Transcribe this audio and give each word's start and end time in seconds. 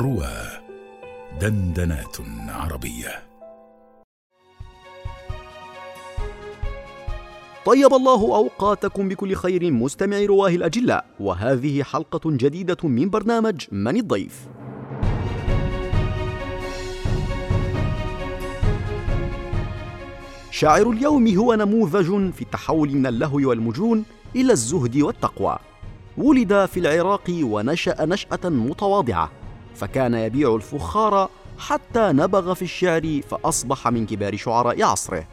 روى 0.00 0.32
دندنات 1.40 2.16
عربية. 2.48 3.22
طيب 7.66 7.94
الله 7.94 8.36
أوقاتكم 8.36 9.08
بكل 9.08 9.34
خير 9.34 9.70
مستمعي 9.70 10.26
رواه 10.26 10.48
الأجلاء 10.48 11.06
وهذه 11.20 11.82
حلقة 11.82 12.20
جديدة 12.26 12.76
من 12.84 13.10
برنامج 13.10 13.66
من 13.72 13.96
الضيف. 13.96 14.48
شاعر 20.50 20.90
اليوم 20.90 21.36
هو 21.36 21.54
نموذج 21.54 22.32
في 22.32 22.42
التحول 22.42 22.90
من 22.90 23.06
اللهو 23.06 23.48
والمجون 23.48 24.04
إلى 24.36 24.52
الزهد 24.52 24.96
والتقوى. 24.96 25.58
ولد 26.18 26.66
في 26.66 26.80
العراق 26.80 27.30
ونشأ 27.42 28.04
نشأة 28.04 28.48
متواضعة. 28.48 29.39
فكان 29.74 30.14
يبيع 30.14 30.54
الفخار 30.54 31.30
حتى 31.58 32.12
نبغ 32.12 32.54
في 32.54 32.62
الشعر 32.62 33.20
فأصبح 33.28 33.88
من 33.88 34.06
كبار 34.06 34.36
شعراء 34.36 34.82
عصره. 34.82 35.26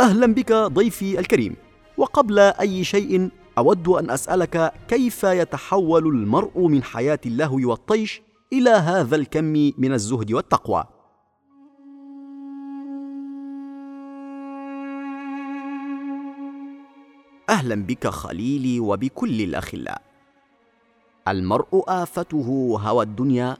أهلا 0.00 0.26
بك 0.26 0.52
ضيفي 0.52 1.18
الكريم. 1.18 1.56
وقبل 1.96 2.38
أي 2.38 2.84
شيء 2.84 3.30
أود 3.58 3.88
أن 3.88 4.10
أسألك 4.10 4.72
كيف 4.88 5.24
يتحول 5.24 6.06
المرء 6.06 6.66
من 6.66 6.82
حياة 6.82 7.20
اللهو 7.26 7.70
والطيش 7.70 8.22
إلى 8.52 8.70
هذا 8.70 9.16
الكم 9.16 9.72
من 9.78 9.92
الزهد 9.92 10.32
والتقوى؟ 10.32 10.84
أهلا 17.50 17.74
بك 17.74 18.06
خليلي 18.06 18.80
وبكل 18.80 19.40
الأخلاء. 19.40 20.11
المرء 21.28 21.84
آفته 21.88 22.78
هوى 22.82 23.04
الدنيا 23.04 23.56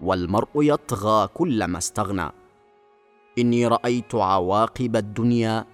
والمرء 0.00 0.50
يطغى 0.54 1.28
كلما 1.34 1.78
استغنى. 1.78 2.30
إني 3.38 3.66
رأيت 3.66 4.14
عواقب 4.14 4.96
الدنيا 4.96 5.64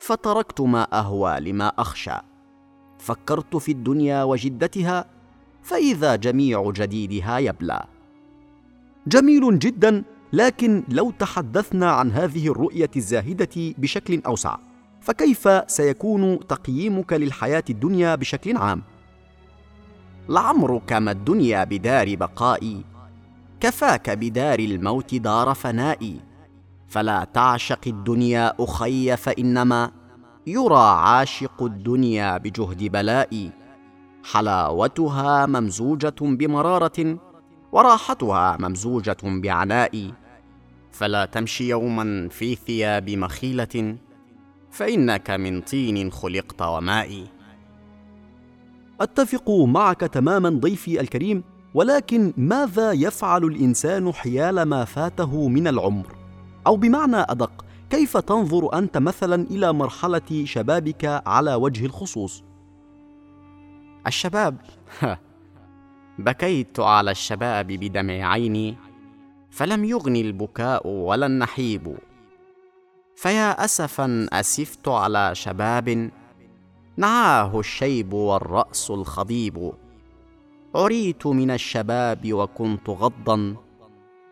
فتركت 0.00 0.60
ما 0.60 0.98
أهوى 0.98 1.40
لما 1.40 1.68
أخشى. 1.78 2.16
فكرت 2.98 3.56
في 3.56 3.72
الدنيا 3.72 4.22
وجدتها 4.22 5.04
فإذا 5.62 6.16
جميع 6.16 6.70
جديدها 6.70 7.38
يبلى. 7.38 7.84
جميل 9.06 9.58
جدا 9.58 10.04
لكن 10.32 10.84
لو 10.88 11.10
تحدثنا 11.10 11.90
عن 11.90 12.10
هذه 12.12 12.48
الرؤية 12.48 12.90
الزاهدة 12.96 13.74
بشكل 13.78 14.22
أوسع 14.26 14.58
فكيف 15.00 15.48
سيكون 15.66 16.46
تقييمك 16.46 17.12
للحياة 17.12 17.64
الدنيا 17.70 18.14
بشكل 18.14 18.56
عام؟ 18.56 18.82
لعمرك 20.28 20.92
ما 20.92 21.10
الدنيا 21.10 21.64
بدار 21.64 22.14
بقائي 22.16 22.84
كفاك 23.60 24.10
بدار 24.10 24.58
الموت 24.58 25.14
دار 25.14 25.54
فنائي 25.54 26.20
فلا 26.88 27.24
تعشق 27.24 27.80
الدنيا 27.86 28.54
أخي 28.60 29.16
فإنما 29.16 29.90
يرى 30.46 30.88
عاشق 30.88 31.62
الدنيا 31.62 32.38
بجهد 32.38 32.84
بلائي 32.84 33.50
حلاوتها 34.24 35.46
ممزوجة 35.46 36.14
بمرارة 36.20 37.18
وراحتها 37.72 38.56
ممزوجة 38.60 39.16
بعناء. 39.22 40.10
فلا 40.90 41.24
تمشي 41.24 41.68
يوما 41.68 42.28
في 42.28 42.54
ثياب 42.54 43.10
مخيلة 43.10 43.96
فإنك 44.70 45.30
من 45.30 45.60
طين 45.60 46.12
خلقت 46.12 46.62
وماء. 46.62 47.26
أتفق 49.00 49.50
معك 49.50 50.00
تماما 50.00 50.48
ضيفي 50.48 51.00
الكريم 51.00 51.44
ولكن 51.74 52.32
ماذا 52.36 52.92
يفعل 52.92 53.44
الإنسان 53.44 54.12
حيال 54.12 54.62
ما 54.62 54.84
فاته 54.84 55.48
من 55.48 55.68
العمر؟ 55.68 56.16
أو 56.66 56.76
بمعنى 56.76 57.16
أدق 57.16 57.64
كيف 57.90 58.16
تنظر 58.16 58.78
أنت 58.78 58.98
مثلا 58.98 59.46
إلى 59.50 59.72
مرحلة 59.72 60.44
شبابك 60.44 61.22
على 61.26 61.54
وجه 61.54 61.86
الخصوص؟ 61.86 62.44
الشباب؟ 64.06 64.56
بكيت 66.18 66.80
على 66.80 67.10
الشباب 67.10 67.66
بدمع 67.66 68.32
عيني 68.32 68.76
فلم 69.50 69.84
يغني 69.84 70.20
البكاء 70.20 70.88
ولا 70.88 71.26
النحيب. 71.26 71.96
فيا 73.16 73.64
اسفا 73.64 74.26
أسفت 74.32 74.88
على 74.88 75.34
شباب 75.34 76.10
نعاه 76.98 77.58
الشيب 77.60 78.12
والرأس 78.12 78.90
الخضيب. 78.90 79.72
عريت 80.74 81.26
من 81.26 81.50
الشباب 81.50 82.32
وكنت 82.32 82.90
غضا 82.90 83.56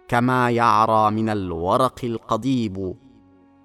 كما 0.08 0.50
يعرى 0.50 1.10
من 1.10 1.28
الورق 1.28 2.00
القضيب. 2.04 2.94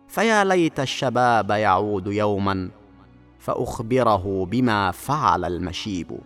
فيا 0.08 0.44
ليت 0.44 0.80
الشباب 0.80 1.50
يعود 1.50 2.08
يوما 2.08 2.70
فأخبره 3.40 4.46
بما 4.46 4.92
فعل 4.92 5.46
المشيب. 5.46 6.20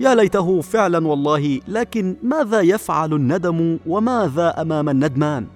يا 0.00 0.14
ليته 0.14 0.60
فعلا 0.60 1.06
والله 1.06 1.60
لكن 1.68 2.16
ماذا 2.22 2.60
يفعل 2.60 3.14
الندم 3.14 3.78
وماذا 3.86 4.62
أمام 4.62 4.88
الندمان؟ 4.88 5.46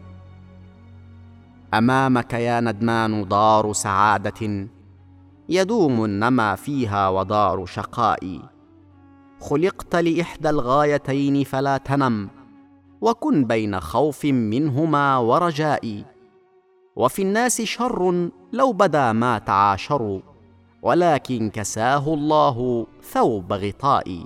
أمامك 1.75 2.33
يا 2.33 2.61
ندمان 2.61 3.29
دار 3.29 3.73
سعادة 3.73 4.69
يدوم 5.49 6.05
النما 6.05 6.55
فيها 6.55 7.09
ودار 7.09 7.67
شقاء. 7.67 8.41
خلقت 9.41 9.97
لإحدى 9.97 10.51
الغايتين 10.51 11.45
فلا 11.45 11.77
تنم 11.77 12.29
وكن 13.01 13.45
بين 13.45 13.81
خوف 13.81 14.25
منهما 14.25 15.17
ورجاء. 15.19 16.05
وفي 16.97 17.23
الناس 17.23 17.63
شر 17.63 18.31
لو 18.53 18.73
بدا 18.73 19.13
ما 19.13 19.39
تعاشروا. 19.39 20.30
ولكن 20.83 21.51
كساه 21.51 22.15
الله 22.15 22.87
ثوب 23.03 23.53
غطاء. 23.53 24.25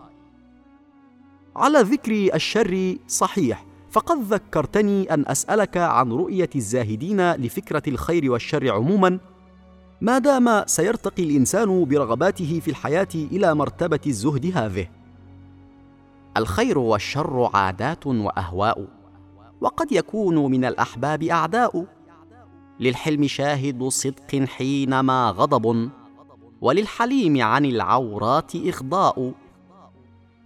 على 1.56 1.78
ذكر 1.78 2.34
الشر 2.34 2.96
صحيح 3.08 3.64
فقد 3.90 4.18
ذكرتني 4.22 5.14
أن 5.14 5.24
أسألك 5.26 5.76
عن 5.76 6.12
رؤية 6.12 6.50
الزاهدين 6.56 7.32
لفكرة 7.32 7.82
الخير 7.88 8.32
والشر 8.32 8.72
عموما. 8.72 9.18
ما 10.00 10.18
دام 10.18 10.62
سيرتقي 10.66 11.22
الإنسان 11.22 11.84
برغباته 11.84 12.60
في 12.60 12.70
الحياة 12.70 13.08
إلى 13.14 13.54
مرتبة 13.54 14.00
الزهد 14.06 14.52
هذه. 14.56 14.88
الخير 16.36 16.78
والشر 16.78 17.50
عادات 17.54 18.06
وأهواء 18.06 18.86
وقد 19.60 19.92
يكون 19.92 20.50
من 20.50 20.64
الأحباب 20.64 21.22
أعداء. 21.22 21.86
للحلم 22.80 23.26
شاهد 23.26 23.82
صدق 23.82 24.44
حينما 24.44 25.30
غضب. 25.30 25.90
وللحليم 26.64 27.42
عن 27.42 27.64
العورات 27.64 28.56
إغضاء. 28.56 29.32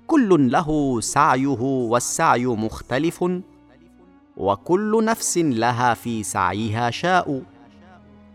كل 0.06 0.50
له 0.50 1.00
سعيه 1.00 1.60
والسعي 1.92 2.46
مختلف 2.46 3.24
وكل 4.36 5.04
نفس 5.04 5.38
لها 5.38 5.94
في 5.94 6.22
سعيها 6.22 6.90
شاء. 6.90 7.42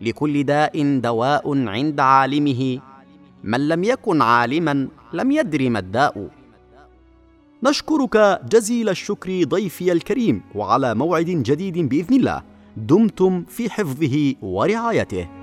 لكل 0.02 0.44
داء 0.44 1.00
دواء 1.00 1.68
عند 1.68 2.00
عالمه 2.00 2.80
من 3.44 3.68
لم 3.68 3.84
يكن 3.84 4.22
عالما 4.22 4.88
لم 5.14 5.32
يدر 5.32 5.70
ما 5.70 5.80
الداء. 5.80 6.30
نشكرك 7.64 8.42
جزيل 8.52 8.90
الشكر 8.90 9.44
ضيفي 9.44 9.92
الكريم 9.92 10.42
وعلى 10.56 10.96
موعد 10.96 11.26
جديد 11.26 11.78
بإذن 11.90 12.16
الله 12.16 12.42
دمتم 12.78 13.44
في 13.44 13.70
حفظه 13.70 14.36
ورعايته. 14.42 15.43